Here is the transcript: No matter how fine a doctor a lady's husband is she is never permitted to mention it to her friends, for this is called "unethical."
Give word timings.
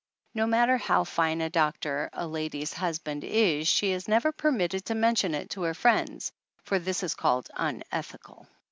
No 0.33 0.47
matter 0.47 0.77
how 0.77 1.03
fine 1.03 1.41
a 1.41 1.49
doctor 1.51 2.09
a 2.13 2.25
lady's 2.25 2.73
husband 2.73 3.23
is 3.23 3.67
she 3.67 3.91
is 3.91 4.07
never 4.07 4.31
permitted 4.31 4.83
to 4.85 4.95
mention 4.95 5.35
it 5.35 5.51
to 5.51 5.61
her 5.61 5.75
friends, 5.75 6.31
for 6.63 6.79
this 6.79 7.03
is 7.03 7.13
called 7.13 7.51
"unethical." 7.55 8.47